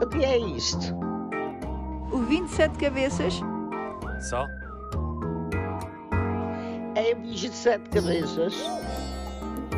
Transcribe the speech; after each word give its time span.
O 0.00 0.06
que 0.06 0.24
é 0.24 0.38
isto? 0.38 0.94
O 2.12 2.18
27 2.18 2.78
cabeças? 2.78 3.34
Só? 4.30 4.46
É 6.94 7.14
um 7.16 7.22
bicho 7.22 7.48
de 7.48 7.56
sete 7.56 7.90
cabeças. 7.90 8.54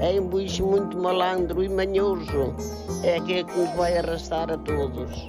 É 0.00 0.20
um 0.20 0.28
bicho 0.28 0.64
muito 0.64 0.96
malandro 0.96 1.62
e 1.64 1.68
manhoso. 1.68 2.54
É 3.02 3.16
aquele 3.16 3.44
que 3.44 3.58
nos 3.58 3.70
vai 3.76 3.98
arrastar 3.98 4.52
a 4.52 4.58
todos. 4.58 5.26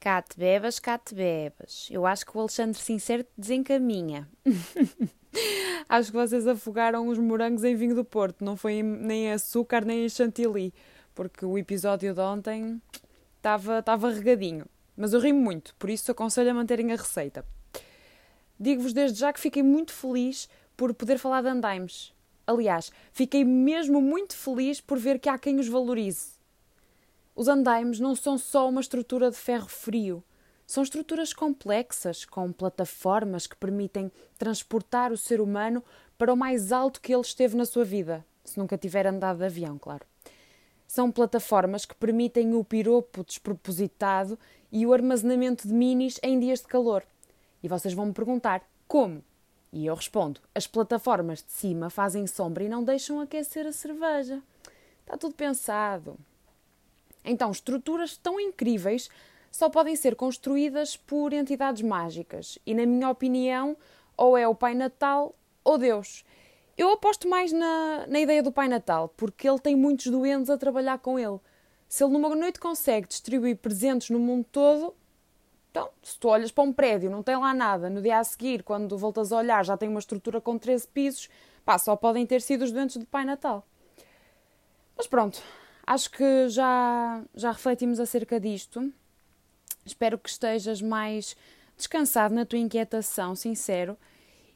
Cate 0.00 0.36
bebas, 0.36 0.80
cate 0.80 1.14
bebas. 1.14 1.88
Eu 1.92 2.04
acho 2.04 2.26
que 2.26 2.36
o 2.36 2.40
Alexandre 2.40 2.78
Sincero 2.80 3.24
desencaminha. 3.38 4.28
acho 5.88 6.10
que 6.10 6.16
vocês 6.16 6.46
afogaram 6.46 7.08
os 7.08 7.18
morangos 7.18 7.64
em 7.64 7.74
vinho 7.74 7.94
do 7.94 8.04
Porto. 8.04 8.44
Não 8.44 8.56
foi 8.56 8.74
em- 8.74 8.82
nem 8.82 9.26
em 9.26 9.32
açúcar 9.32 9.84
nem 9.84 10.04
em 10.04 10.08
chantilly. 10.08 10.72
Porque 11.14 11.44
o 11.44 11.58
episódio 11.58 12.14
de 12.14 12.20
ontem 12.20 12.80
estava 13.36 13.78
estava 13.80 14.10
regadinho. 14.10 14.66
Mas 14.96 15.12
eu 15.12 15.20
rimo 15.20 15.40
muito, 15.40 15.74
por 15.78 15.88
isso 15.90 16.10
aconselho 16.10 16.50
a 16.50 16.54
manterem 16.54 16.92
a 16.92 16.96
receita. 16.96 17.44
Digo-vos 18.58 18.92
desde 18.92 19.18
já 19.18 19.32
que 19.32 19.40
fiquei 19.40 19.62
muito 19.62 19.92
feliz 19.92 20.48
por 20.76 20.92
poder 20.94 21.18
falar 21.18 21.42
de 21.42 21.48
andaimes. 21.48 22.12
Aliás, 22.46 22.90
fiquei 23.12 23.44
mesmo 23.44 24.00
muito 24.00 24.36
feliz 24.36 24.80
por 24.80 24.98
ver 24.98 25.18
que 25.18 25.28
há 25.28 25.38
quem 25.38 25.58
os 25.58 25.68
valorize. 25.68 26.32
Os 27.34 27.48
andaimes 27.48 27.98
não 27.98 28.14
são 28.14 28.36
só 28.36 28.68
uma 28.68 28.80
estrutura 28.80 29.30
de 29.30 29.36
ferro 29.36 29.68
frio. 29.68 30.22
São 30.66 30.82
estruturas 30.82 31.32
complexas, 31.32 32.24
com 32.24 32.52
plataformas 32.52 33.46
que 33.46 33.56
permitem 33.56 34.10
transportar 34.38 35.12
o 35.12 35.16
ser 35.16 35.40
humano 35.40 35.84
para 36.16 36.32
o 36.32 36.36
mais 36.36 36.72
alto 36.72 37.00
que 37.00 37.12
ele 37.12 37.22
esteve 37.22 37.56
na 37.56 37.64
sua 37.64 37.84
vida, 37.84 38.24
se 38.44 38.58
nunca 38.58 38.78
tiver 38.78 39.06
andado 39.06 39.38
de 39.38 39.44
avião, 39.44 39.78
claro. 39.78 40.06
São 40.86 41.10
plataformas 41.10 41.84
que 41.84 41.94
permitem 41.94 42.54
o 42.54 42.62
piropo 42.62 43.24
despropositado 43.24 44.38
e 44.70 44.86
o 44.86 44.92
armazenamento 44.92 45.66
de 45.66 45.72
minis 45.72 46.20
em 46.22 46.38
dias 46.38 46.60
de 46.60 46.66
calor. 46.66 47.02
E 47.62 47.68
vocês 47.68 47.94
vão 47.94 48.06
me 48.06 48.12
perguntar 48.12 48.62
como? 48.86 49.24
E 49.72 49.86
eu 49.86 49.94
respondo: 49.94 50.40
as 50.54 50.66
plataformas 50.66 51.42
de 51.42 51.50
cima 51.52 51.88
fazem 51.88 52.26
sombra 52.26 52.64
e 52.64 52.68
não 52.68 52.84
deixam 52.84 53.20
aquecer 53.20 53.66
a 53.66 53.72
cerveja. 53.72 54.42
Está 55.00 55.16
tudo 55.16 55.34
pensado. 55.34 56.18
Então, 57.24 57.50
estruturas 57.50 58.16
tão 58.16 58.38
incríveis 58.38 59.08
só 59.52 59.68
podem 59.68 59.94
ser 59.94 60.16
construídas 60.16 60.96
por 60.96 61.32
entidades 61.32 61.82
mágicas. 61.82 62.58
E, 62.66 62.74
na 62.74 62.86
minha 62.86 63.10
opinião, 63.10 63.76
ou 64.16 64.36
é 64.36 64.48
o 64.48 64.54
Pai 64.54 64.74
Natal 64.74 65.34
ou 65.62 65.76
Deus. 65.76 66.24
Eu 66.76 66.90
aposto 66.90 67.28
mais 67.28 67.52
na, 67.52 68.06
na 68.08 68.18
ideia 68.18 68.42
do 68.42 68.50
Pai 68.50 68.66
Natal, 68.66 69.12
porque 69.14 69.48
ele 69.48 69.58
tem 69.58 69.76
muitos 69.76 70.06
doentes 70.06 70.48
a 70.48 70.56
trabalhar 70.56 70.98
com 70.98 71.18
ele. 71.18 71.38
Se 71.86 72.02
ele 72.02 72.14
numa 72.14 72.34
noite 72.34 72.58
consegue 72.58 73.06
distribuir 73.06 73.58
presentes 73.58 74.08
no 74.08 74.18
mundo 74.18 74.46
todo, 74.50 74.94
então, 75.70 75.90
se 76.02 76.18
tu 76.18 76.28
olhas 76.28 76.50
para 76.50 76.64
um 76.64 76.72
prédio, 76.72 77.10
não 77.10 77.22
tem 77.22 77.36
lá 77.36 77.52
nada, 77.52 77.88
no 77.88 78.00
dia 78.00 78.18
a 78.18 78.24
seguir, 78.24 78.62
quando 78.62 78.96
voltas 78.96 79.32
a 79.32 79.36
olhar, 79.38 79.64
já 79.64 79.76
tem 79.76 79.88
uma 79.88 80.00
estrutura 80.00 80.40
com 80.40 80.58
13 80.58 80.88
pisos, 80.88 81.28
pá, 81.64 81.78
só 81.78 81.94
podem 81.94 82.26
ter 82.26 82.40
sido 82.40 82.62
os 82.62 82.72
doentes 82.72 82.96
do 82.96 83.06
Pai 83.06 83.24
Natal. 83.24 83.66
Mas 84.96 85.06
pronto, 85.06 85.42
acho 85.86 86.10
que 86.10 86.48
já, 86.48 87.22
já 87.34 87.52
refletimos 87.52 88.00
acerca 88.00 88.40
disto. 88.40 88.92
Espero 89.84 90.18
que 90.18 90.28
estejas 90.28 90.80
mais 90.80 91.36
descansado 91.76 92.34
na 92.34 92.46
tua 92.46 92.58
inquietação, 92.58 93.34
sincero. 93.34 93.96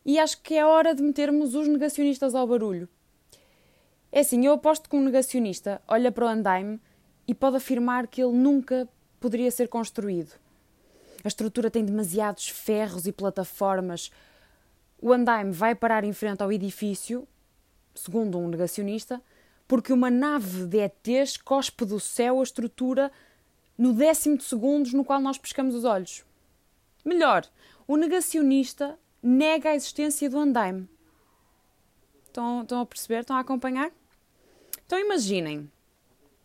E 0.05 0.19
acho 0.19 0.41
que 0.41 0.55
é 0.55 0.65
hora 0.65 0.95
de 0.95 1.03
metermos 1.03 1.55
os 1.55 1.67
negacionistas 1.67 2.35
ao 2.35 2.47
barulho. 2.47 2.89
É 4.13 4.21
assim, 4.21 4.47
eu 4.47 4.53
aposto 4.53 4.89
que 4.89 4.97
um 4.97 5.05
negacionista 5.05 5.83
olha 5.89 6.13
para 6.13 6.25
o 6.25 6.29
andaime 6.29 6.81
e 7.27 7.35
pode 7.35 7.57
afirmar 7.57 8.07
que 8.07 8.23
ele 8.23 8.37
nunca 8.37 8.89
poderia 9.21 9.51
ser 9.51 9.69
construído. 9.69 10.33
A 11.25 11.29
estrutura 11.29 11.71
tem 11.71 11.85
demasiados 11.85 12.49
ferros 12.49 13.07
e 13.07 13.13
plataformas. 13.13 14.13
O 15.03 15.13
andaime 15.13 15.51
vai 15.51 15.75
parar 15.75 16.05
em 16.05 16.13
frente 16.13 16.43
ao 16.43 16.53
edifício, 16.53 17.27
segundo 17.95 18.39
um 18.39 18.49
negacionista, 18.49 19.21
porque 19.67 19.93
uma 19.93 20.11
nave 20.11 20.67
de 20.67 20.79
ETs 20.79 21.37
cospe 21.37 21.85
do 21.85 21.99
céu 21.99 22.39
a 22.39 22.43
estrutura 22.45 23.11
no 23.77 23.93
décimo 23.93 24.37
de 24.37 24.45
segundos 24.45 24.93
no 24.93 25.05
qual 25.05 25.21
nós 25.21 25.39
pescamos 25.39 25.75
os 25.75 25.85
olhos. 25.85 26.25
Melhor, 27.05 27.47
o 27.87 27.97
negacionista 27.97 28.99
nega 29.23 29.71
a 29.71 29.75
existência 29.75 30.29
do 30.29 30.39
andaime. 30.39 30.89
Estão, 32.27 32.63
estão 32.63 32.81
a 32.81 32.87
perceber? 32.87 33.21
Estão 33.21 33.37
a 33.37 33.41
acompanhar? 33.41 33.91
Então 34.85 34.99
imaginem. 34.99 35.71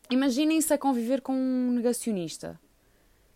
Imaginem-se 0.10 0.74
a 0.74 0.78
conviver 0.78 1.22
com 1.22 1.34
um 1.34 1.72
negacionista. 1.72 2.60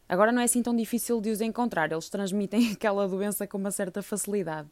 Agora 0.07 0.31
não 0.31 0.41
é 0.41 0.45
assim 0.45 0.61
tão 0.61 0.75
difícil 0.75 1.19
de 1.19 1.31
os 1.31 1.41
encontrar, 1.41 1.91
eles 1.91 2.09
transmitem 2.09 2.71
aquela 2.73 3.07
doença 3.07 3.47
com 3.47 3.57
uma 3.57 3.71
certa 3.71 4.01
facilidade. 4.01 4.69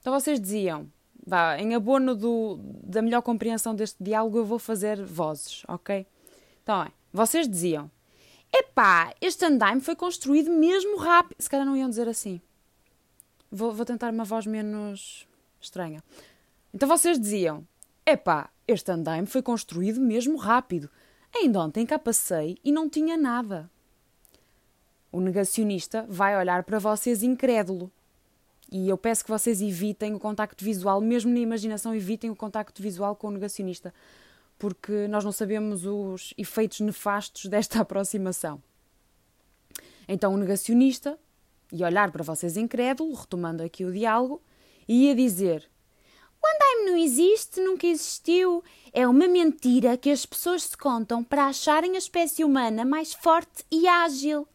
Então 0.00 0.12
vocês 0.12 0.40
diziam, 0.40 0.86
vá, 1.26 1.58
em 1.58 1.74
abono 1.74 2.14
do, 2.14 2.58
da 2.84 3.02
melhor 3.02 3.22
compreensão 3.22 3.74
deste 3.74 4.02
diálogo, 4.02 4.38
eu 4.38 4.44
vou 4.44 4.58
fazer 4.58 5.02
vozes, 5.02 5.62
ok? 5.66 6.06
Então, 6.62 6.82
é, 6.82 6.92
vocês 7.12 7.48
diziam, 7.48 7.90
epá, 8.54 9.12
este 9.20 9.44
andaime 9.44 9.80
foi 9.80 9.96
construído 9.96 10.50
mesmo 10.50 10.96
rápido. 10.96 11.36
Se 11.40 11.50
calhar 11.50 11.66
não 11.66 11.76
iam 11.76 11.88
dizer 11.88 12.08
assim. 12.08 12.40
Vou, 13.50 13.72
vou 13.72 13.84
tentar 13.84 14.12
uma 14.12 14.24
voz 14.24 14.46
menos 14.46 15.26
estranha. 15.60 16.02
Então 16.72 16.88
vocês 16.88 17.18
diziam, 17.18 17.66
epá, 18.06 18.50
este 18.66 18.90
andaime 18.90 19.26
foi 19.26 19.42
construído 19.42 20.00
mesmo 20.00 20.36
rápido. 20.36 20.88
Ainda 21.34 21.60
ontem 21.60 21.84
cá 21.84 21.98
passei 21.98 22.58
e 22.64 22.70
não 22.70 22.88
tinha 22.88 23.16
nada. 23.16 23.70
O 25.10 25.20
negacionista 25.20 26.06
vai 26.08 26.36
olhar 26.36 26.64
para 26.64 26.78
vocês 26.78 27.22
incrédulo. 27.22 27.90
E 28.70 28.88
eu 28.88 28.98
peço 28.98 29.24
que 29.24 29.30
vocês 29.30 29.60
evitem 29.60 30.14
o 30.14 30.18
contacto 30.18 30.64
visual, 30.64 31.00
mesmo 31.00 31.32
na 31.32 31.38
imaginação, 31.38 31.94
evitem 31.94 32.30
o 32.30 32.36
contacto 32.36 32.82
visual 32.82 33.14
com 33.14 33.28
o 33.28 33.30
negacionista, 33.30 33.94
porque 34.64 35.06
nós 35.08 35.22
não 35.22 35.30
sabemos 35.30 35.84
os 35.84 36.32
efeitos 36.38 36.80
nefastos 36.80 37.44
desta 37.44 37.80
aproximação. 37.84 38.62
Então 40.08 40.32
o 40.32 40.38
negacionista 40.38 41.18
ia 41.70 41.84
olhar 41.84 42.10
para 42.10 42.24
vocês 42.24 42.56
incrédulo, 42.56 43.12
retomando 43.12 43.62
aqui 43.62 43.84
o 43.84 43.92
diálogo, 43.92 44.40
e 44.88 45.04
ia 45.04 45.14
dizer: 45.14 45.70
O 46.42 46.46
andaime 46.46 46.90
não 46.90 46.96
existe, 46.96 47.60
nunca 47.60 47.86
existiu. 47.86 48.64
É 48.90 49.06
uma 49.06 49.28
mentira 49.28 49.98
que 49.98 50.10
as 50.10 50.24
pessoas 50.24 50.62
se 50.62 50.76
contam 50.78 51.22
para 51.22 51.48
acharem 51.48 51.94
a 51.94 51.98
espécie 51.98 52.42
humana 52.42 52.86
mais 52.86 53.12
forte 53.12 53.66
e 53.70 53.86
ágil. 53.86 54.48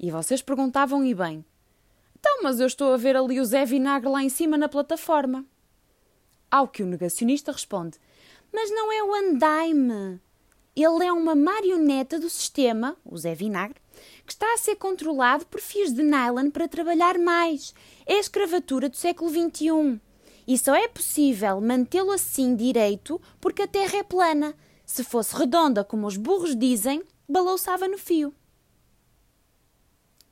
E 0.00 0.10
vocês 0.10 0.42
perguntavam 0.42 1.04
e 1.04 1.14
bem: 1.14 1.44
Então, 2.18 2.42
mas 2.42 2.58
eu 2.58 2.66
estou 2.66 2.92
a 2.92 2.96
ver 2.96 3.14
ali 3.14 3.38
o 3.38 3.44
Zé 3.44 3.64
Vinagre 3.64 4.10
lá 4.10 4.24
em 4.24 4.28
cima 4.28 4.58
na 4.58 4.68
plataforma. 4.68 5.44
Ao 6.50 6.66
que 6.66 6.82
o 6.82 6.86
negacionista 6.86 7.52
responde: 7.52 7.96
Mas 8.52 8.70
não 8.70 8.92
é 8.92 9.02
o 9.02 9.14
andaime. 9.14 10.20
Ele 10.74 11.04
é 11.04 11.12
uma 11.12 11.34
marioneta 11.34 12.18
do 12.18 12.30
sistema, 12.30 12.96
o 13.04 13.18
Zé 13.18 13.34
Vinagre, 13.34 13.80
que 14.24 14.32
está 14.32 14.52
a 14.54 14.58
ser 14.58 14.76
controlado 14.76 15.44
por 15.46 15.60
fios 15.60 15.92
de 15.92 16.02
nylon 16.02 16.50
para 16.50 16.68
trabalhar 16.68 17.18
mais. 17.18 17.74
É 18.06 18.14
a 18.14 18.20
escravatura 18.20 18.88
do 18.88 18.96
século 18.96 19.30
XXI. 19.30 20.00
E 20.46 20.56
só 20.56 20.74
é 20.74 20.88
possível 20.88 21.60
mantê-lo 21.60 22.10
assim 22.10 22.54
direito 22.54 23.20
porque 23.40 23.62
a 23.62 23.68
Terra 23.68 23.98
é 23.98 24.02
plana. 24.02 24.54
Se 24.86 25.04
fosse 25.04 25.36
redonda, 25.36 25.84
como 25.84 26.06
os 26.06 26.16
burros 26.16 26.56
dizem, 26.56 27.02
balouçava 27.28 27.86
no 27.86 27.98
fio. 27.98 28.34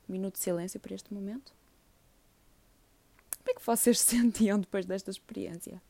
Minuto 0.07 0.35
de 0.35 0.39
silêncio 0.39 0.79
para 0.79 0.95
este 0.95 1.13
momento. 1.13 1.53
Como 3.37 3.51
é 3.51 3.53
que 3.53 3.65
vocês 3.65 3.99
se 4.01 4.15
sentiam 4.15 4.59
depois 4.59 4.85
desta 4.85 5.11
experiência? 5.11 5.81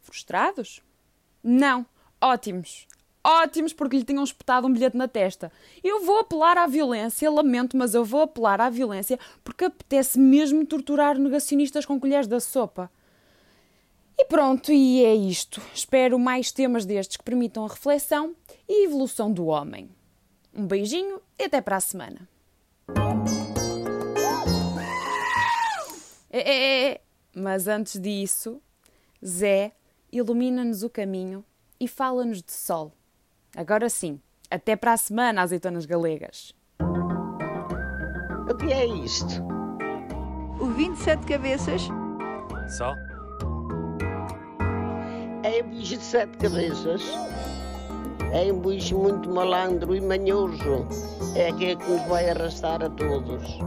Frustrados? 0.00 0.82
Não. 1.46 1.86
Ótimos. 2.20 2.88
Ótimos 3.22 3.72
porque 3.72 3.96
lhe 3.96 4.04
tinham 4.04 4.24
espetado 4.24 4.66
um 4.66 4.72
bilhete 4.72 4.96
na 4.96 5.06
testa. 5.06 5.52
Eu 5.82 6.04
vou 6.04 6.18
apelar 6.18 6.58
à 6.58 6.66
violência, 6.66 7.30
lamento, 7.30 7.76
mas 7.76 7.94
eu 7.94 8.04
vou 8.04 8.22
apelar 8.22 8.60
à 8.60 8.68
violência 8.68 9.16
porque 9.44 9.66
apetece 9.66 10.18
mesmo 10.18 10.66
torturar 10.66 11.16
negacionistas 11.16 11.86
com 11.86 12.00
colheres 12.00 12.26
da 12.26 12.40
sopa. 12.40 12.90
E 14.18 14.24
pronto, 14.24 14.72
e 14.72 15.04
é 15.04 15.14
isto. 15.14 15.62
Espero 15.72 16.18
mais 16.18 16.50
temas 16.50 16.84
destes 16.84 17.16
que 17.16 17.22
permitam 17.22 17.64
a 17.64 17.68
reflexão 17.68 18.34
e 18.68 18.84
evolução 18.84 19.32
do 19.32 19.46
homem. 19.46 19.88
Um 20.52 20.66
beijinho 20.66 21.20
e 21.38 21.44
até 21.44 21.60
para 21.60 21.76
a 21.76 21.80
semana. 21.80 22.28
É, 26.28 26.40
é, 26.40 26.90
é. 26.90 27.00
Mas 27.32 27.68
antes 27.68 28.00
disso, 28.00 28.60
Zé 29.24 29.72
ilumina-nos 30.12 30.82
o 30.82 30.90
caminho 30.90 31.44
e 31.78 31.86
fala-nos 31.88 32.42
de 32.42 32.52
sol. 32.52 32.92
Agora 33.56 33.88
sim, 33.88 34.20
até 34.50 34.76
para 34.76 34.92
a 34.92 34.96
semana, 34.96 35.42
azeitonas 35.42 35.86
galegas. 35.86 36.54
O 38.48 38.54
que 38.56 38.72
é 38.72 38.86
isto? 38.86 39.42
O 40.60 40.66
27 40.66 41.26
cabeças? 41.26 41.82
Só? 42.68 42.94
É 45.42 45.62
um 45.62 45.68
bicho 45.70 45.96
de 45.96 46.02
sete 46.02 46.36
cabeças. 46.38 47.02
É 48.32 48.52
um 48.52 48.60
bicho 48.60 48.98
muito 48.98 49.30
malandro 49.30 49.94
e 49.94 50.00
manhoso. 50.00 50.88
É 51.36 51.50
aquele 51.50 51.76
que 51.76 51.88
nos 51.88 52.02
vai 52.08 52.28
arrastar 52.30 52.82
a 52.82 52.90
todos. 52.90 53.58